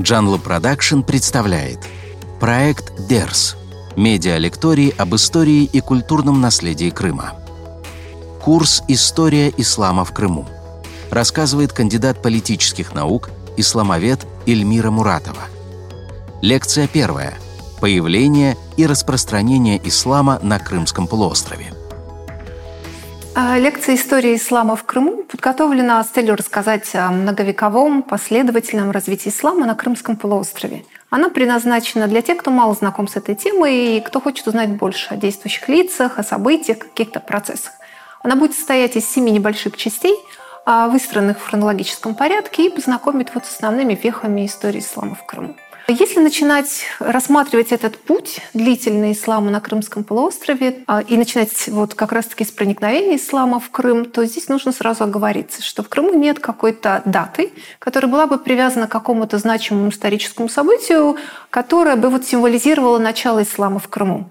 [0.00, 1.78] Джанло Продакшн представляет
[2.40, 3.56] проект «Дерс»–
[3.96, 7.34] медиалекторий об истории и культурном наследии Крыма.
[8.42, 10.46] Курс «История ислама в Крыму»
[11.10, 13.28] рассказывает кандидат политических наук,
[13.58, 15.42] исламовед Эльмира Муратова.
[16.40, 17.34] Лекция первая–
[17.80, 21.74] Появление и распространение ислама на Крымском полуострове–
[23.36, 29.74] лекция «История ислама в Крыму» подготовлена с целью рассказать о многовековом последовательном развитии ислама на
[29.74, 30.84] Крымском полуострове.
[31.10, 35.14] Она предназначена для тех, кто мало знаком с этой темой и кто хочет узнать больше
[35.14, 37.72] о действующих лицах, о событиях, каких-то процессах.
[38.22, 40.16] Она будет состоять из семи небольших частей,
[40.66, 45.56] а, выстроенных в хронологическом порядке, и познакомит вот с основными вехами истории ислама в Крыму.
[45.90, 52.12] Если начинать рассматривать этот путь длительный ислама на Крымском полуострове а, и начинать вот как
[52.12, 56.38] раз-таки с проникновения ислама в Крым, то здесь нужно сразу оговориться, что в Крыму нет
[56.38, 61.16] какой-то даты, которая была бы привязана к какому-то значимому историческому событию,
[61.50, 64.30] которая бы вот символизировала начало ислама в Крыму.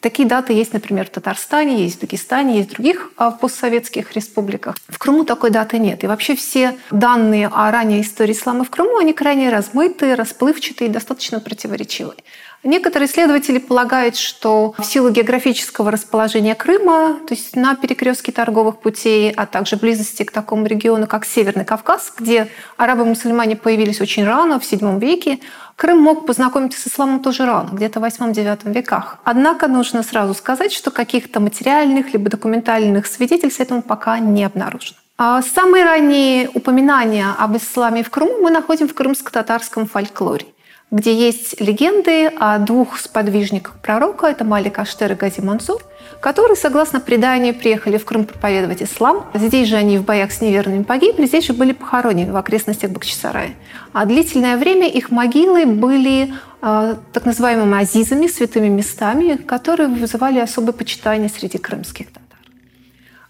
[0.00, 4.76] Такие даты есть, например, в Татарстане, есть в Дагестане, есть в других а, постсоветских республиках.
[4.88, 6.02] В Крыму такой даты нет.
[6.02, 10.92] И вообще все данные о ранней истории ислама в Крыму, они крайне размытые, расплывчатые и
[10.92, 12.18] достаточно противоречивые.
[12.64, 19.30] Некоторые исследователи полагают, что в силу географического расположения Крыма, то есть на перекрестке торговых путей,
[19.30, 24.64] а также близости к такому региону, как Северный Кавказ, где арабы-мусульмане появились очень рано, в
[24.64, 25.38] VII веке,
[25.76, 29.18] Крым мог познакомиться с исламом тоже рано, где-то в 8-9 веках.
[29.22, 34.98] Однако нужно сразу сказать, что каких-то материальных либо документальных свидетельств этому пока не обнаружено.
[35.16, 40.46] А самые ранние упоминания об исламе в Крыму мы находим в крымско-татарском фольклоре
[40.90, 45.82] где есть легенды о двух сподвижниках пророка, это Малик Аштер и Гази Мансур,
[46.20, 49.26] которые, согласно преданию, приехали в Крым проповедовать ислам.
[49.34, 53.54] Здесь же они в боях с неверными погибли, здесь же были похоронены в окрестностях Бахчисарая.
[53.92, 60.72] А длительное время их могилы были э, так называемыми азизами, святыми местами, которые вызывали особое
[60.72, 62.38] почитание среди крымских татар.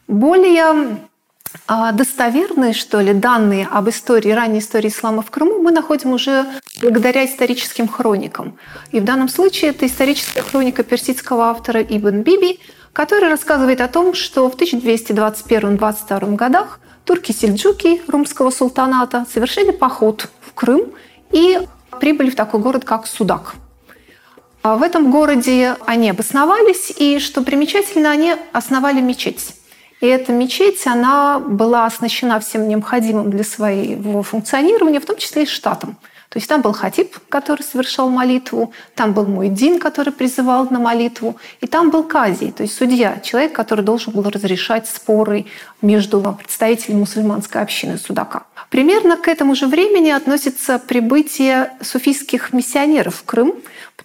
[0.06, 0.98] Более
[1.92, 6.46] достоверные, что ли, данные об истории, ранней истории ислама в Крыму мы находим уже
[6.80, 8.58] благодаря историческим хроникам.
[8.90, 12.60] И в данном случае это историческая хроника персидского автора Ибн Биби,
[12.92, 20.92] который рассказывает о том, что в 1221-22 годах турки-сельджуки румского султаната совершили поход в Крым
[21.30, 21.60] и
[22.00, 23.54] прибыли в такой город, как Судак.
[24.62, 29.54] А в этом городе они обосновались, и, что примечательно, они основали мечеть.
[30.00, 35.46] И эта мечеть, она была оснащена всем необходимым для своего функционирования, в том числе и
[35.46, 35.96] штатом.
[36.28, 41.38] То есть там был хатиб, который совершал молитву, там был Муэддин, который призывал на молитву,
[41.62, 45.46] и там был казий, то есть судья, человек, который должен был разрешать споры
[45.80, 48.42] между представителями мусульманской общины Судака.
[48.68, 53.54] Примерно к этому же времени относится прибытие суфийских миссионеров в Крым,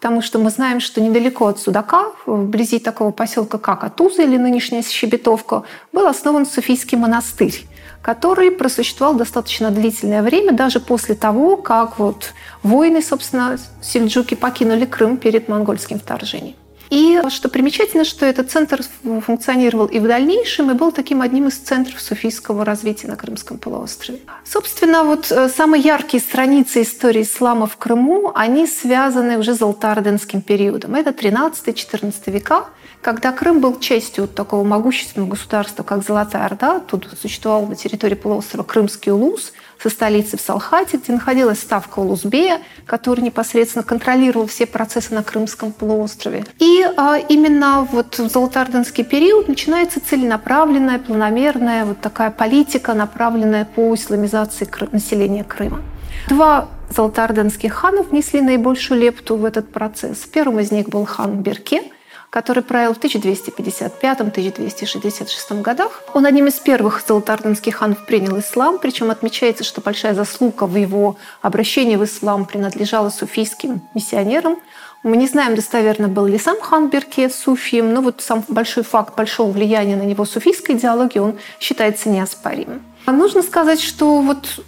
[0.04, 4.84] потому что мы знаем, что недалеко от Судака, вблизи такого поселка, как Атуза или нынешняя
[4.84, 7.66] Щебетовка, был основан суфийский монастырь
[8.02, 15.16] который просуществовал достаточно длительное время, даже после того, как вот воины, собственно, сельджуки покинули Крым
[15.16, 16.58] перед монгольским вторжением.
[16.94, 18.82] И что примечательно, что этот центр
[19.26, 24.20] функционировал и в дальнейшем, и был таким одним из центров суфийского развития на Крымском полуострове.
[24.46, 30.44] Собственно, вот э, самые яркие страницы истории ислама в Крыму, они связаны уже с Алтарденским
[30.44, 30.94] периодом.
[30.94, 32.66] Это 13-14 века,
[33.02, 36.80] когда Крым был частью такого могущественного государства, как Золотая Орда.
[36.80, 39.52] Тут существовал на территории полуострова Крымский улус–
[39.84, 45.74] со столицы в Салхате, где находилась ставка Улузбея, который непосредственно контролировал все процессы на Крымском
[45.74, 46.46] полуострове.
[46.60, 53.94] И а, именно вот в Золотоордынский период начинается целенаправленная, планомерная вот такая политика, направленная по
[53.94, 55.82] исламизации населения Крыма.
[56.30, 60.20] Два золотоордынских хана внесли наибольшую лепту в этот процесс.
[60.20, 61.84] Первым из них был хан Берке–
[62.34, 66.02] который правил в 1255-1266 годах.
[66.16, 71.18] Он одним из первых золотоордынских ханов принял ислам, причем отмечается, что большая заслуга в его
[71.44, 74.58] обращении в ислам принадлежала суфийским миссионерам.
[75.04, 79.16] Мы не знаем достоверно, был ли сам хан Берке суфием, но вот сам большой факт
[79.16, 82.82] большого влияния на него суфийской идеологии, он считается неоспоримым.
[83.06, 84.60] А нужно сказать, что вот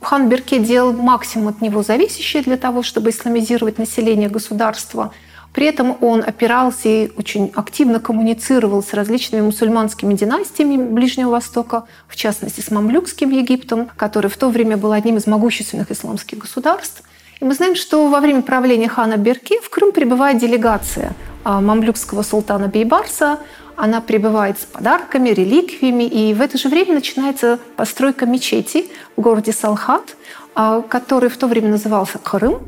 [0.00, 5.12] хан Берке делал максимум от него зависящее для того, чтобы исламизировать население государства–
[5.52, 12.16] при этом он опирался и очень активно коммуницировал с различными мусульманскими династиями Ближнего Востока, в
[12.16, 17.02] частности с Мамлюкским Египтом, который в то время был одним из могущественных исламских государств.
[17.40, 21.12] И мы знаем, что во время правления хана Берки в Крым прибывает делегация
[21.44, 23.38] а, мамлюкского султана Бейбарса.
[23.76, 28.86] Она прибывает с подарками, реликвиями, и в это же время начинается постройка мечети
[29.16, 30.16] в городе Салхат–
[30.60, 32.58] а, который в то время назывался Крым.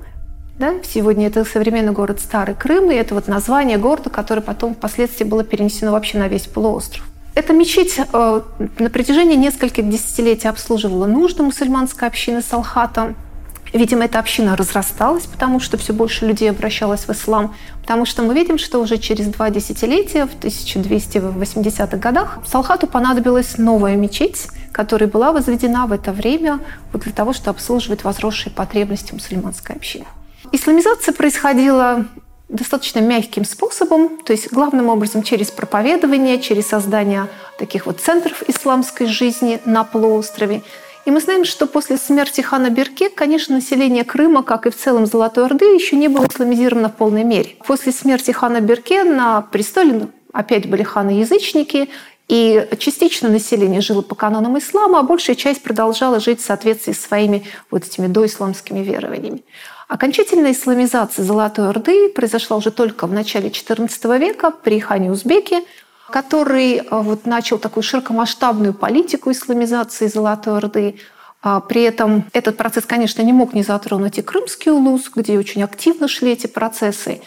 [0.60, 0.74] Да?
[0.84, 5.42] Сегодня это современный город Старый Крым, и это вот название города, которое потом впоследствии было
[5.42, 7.02] перенесено вообще на весь полуостров.
[7.34, 8.40] Эта мечеть э,
[8.78, 13.14] на протяжении нескольких десятилетий обслуживала нужды мусульманской общины Салхата.
[13.72, 17.54] Видимо, эта община разрасталась, потому что все больше людей обращалось в ислам.
[17.80, 23.96] Потому что мы видим, что уже через два десятилетия, в 1280-х годах, Салхату понадобилась новая
[23.96, 26.60] мечеть, которая была возведена в это время
[26.92, 30.04] вот для того, чтобы обслуживать возросшие потребности мусульманской общины.
[30.52, 32.06] Исламизация происходила
[32.48, 39.06] достаточно мягким способом, то есть главным образом через проповедование, через создание таких вот центров исламской
[39.06, 40.62] жизни на полуострове.
[41.06, 45.06] И мы знаем, что после смерти хана Берке, конечно, население Крыма, как и в целом
[45.06, 47.56] Золотой Орды, еще не было исламизировано в полной мере.
[47.64, 51.88] После смерти хана Берке на престоле ну, опять были ханы-язычники,
[52.28, 57.00] и частично население жило по канонам ислама, а большая часть продолжала жить в соответствии с
[57.00, 59.42] своими вот этими доисламскими верованиями.
[59.90, 65.64] Окончательная исламизация Золотой Орды произошла уже только в начале XIV века при хане Узбеке,
[66.10, 71.00] который э, вот начал такую широкомасштабную политику исламизации Золотой Орды.
[71.42, 75.64] А при этом этот процесс, конечно, не мог не затронуть и Крымский улус, где очень
[75.64, 77.20] активно шли эти процессы.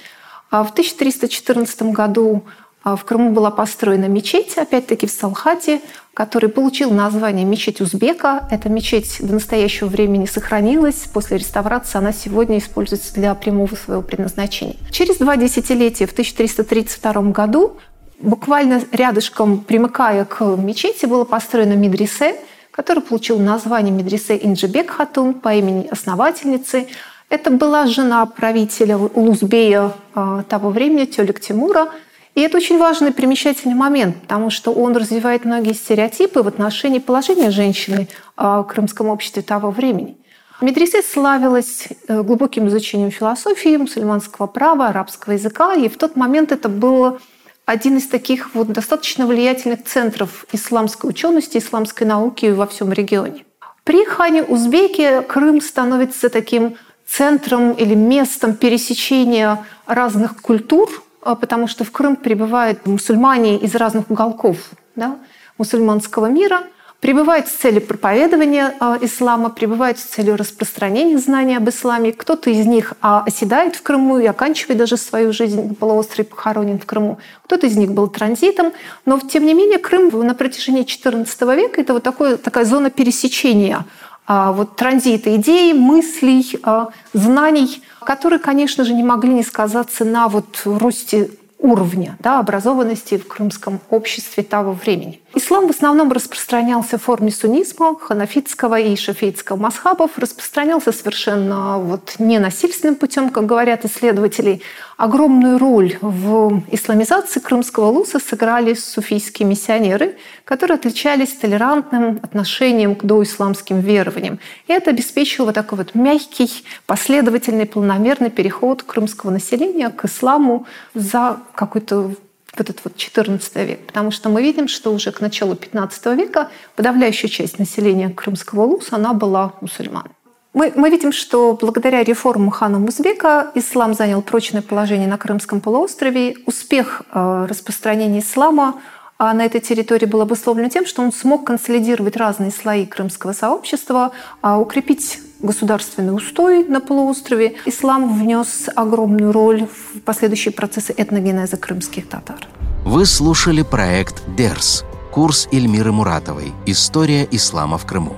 [0.49, 2.45] А в 1314 году
[2.83, 5.81] в Крыму была построена мечеть, опять-таки в Салхате,
[6.13, 8.47] который получил название «Мечеть Узбека».
[8.51, 11.07] Эта мечеть до настоящего времени сохранилась.
[11.13, 14.75] После реставрации она сегодня используется для прямого своего предназначения.
[14.91, 17.77] Через два десятилетия, в 1332 году,
[18.19, 22.35] буквально рядышком, примыкая к мечети, было построено медресе,
[22.69, 26.87] который получил название медресе Инджибек Хатун по имени основательницы.
[27.29, 31.87] Это была жена правителя Улузбея а, того времени, Тёлик Тимура.
[32.35, 37.51] И это очень важный примечательный момент, потому что он развивает многие стереотипы в отношении положения
[37.51, 40.17] женщины а, в крымском обществе того времени.
[40.61, 46.69] Медресе славилась э, глубоким изучением философии, мусульманского права, арабского языка, и в тот момент это
[46.69, 47.19] было
[47.65, 53.45] один из таких вот достаточно влиятельных центров исламской учености, исламской науки во всем регионе.
[53.83, 60.89] При хане Узбеке Крым становится таким центром или местом пересечения разных культур,
[61.23, 64.57] потому что в Крым прибывают мусульмане из разных уголков
[64.95, 65.17] да,
[65.57, 66.63] мусульманского мира–
[67.03, 72.13] прибывает с целью проповедования э, ислама, прибывает с целью распространения знаний об исламе.
[72.13, 76.79] Кто-то из них а, оседает в Крыму и оканчивает даже свою жизнь на полуострове, похоронен
[76.79, 77.17] в Крыму.
[77.43, 78.71] Кто-то из них был транзитом.
[79.05, 83.79] Но, тем не менее, Крым на протяжении XIV века– это вот такое, такая зона пересечения
[83.79, 83.85] а,
[84.27, 90.61] вот транзита идей, мыслей, а, знаний, которые, конечно же, не могли не сказаться на вот
[90.65, 91.29] росте
[91.59, 95.21] уровня да, образованности в крымском обществе того времени.
[95.35, 102.95] Ислам в основном распространялся в форме суннизма, ханафитского и шафейтского масхабов, распространялся совершенно вот ненасильственным
[102.95, 104.61] путем, как говорят исследователи.
[104.95, 113.79] Огромную роль в исламизации крымского луса сыграли суфийские миссионеры, которые отличались толерантным отношением к доисламским
[113.79, 114.39] верованиям.
[114.67, 122.11] И это обеспечило такой вот мягкий, последовательный, планомерный переход крымского населения к исламу за какой-то
[122.55, 123.87] в этот вот 14 век.
[123.87, 128.95] Потому что мы видим, что уже к началу 15 века подавляющая часть населения Крымского улуса,
[128.95, 130.09] она была мусульман.
[130.53, 136.35] Мы, мы видим, что благодаря реформам хана Музбека ислам занял прочное положение на Крымском полуострове.
[136.45, 138.79] Успех э, распространения ислама
[139.17, 144.11] а на этой территории был обусловлен тем, что он смог консолидировать разные слои крымского сообщества,
[144.41, 147.55] а укрепить государственный устой на полуострове.
[147.65, 152.47] Ислам внес огромную роль в последующие процессы этногенеза крымских татар.
[152.85, 158.15] Вы слушали проект «Дерс»– курс Эльмиры Муратовой «История ислама в Крыму».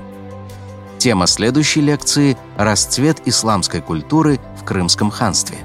[0.97, 5.57] Тема следующей лекции– «Расцвет исламской культуры в Крымском ханстве».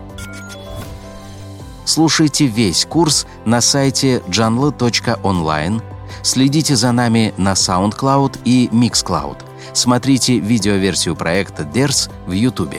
[1.84, 5.82] Слушайте весь курс на сайте janla.online,
[6.22, 9.38] следите за нами на SoundCloud и MixCloud,
[9.72, 12.76] смотрите видеоверсию проекта DERS в YouTube.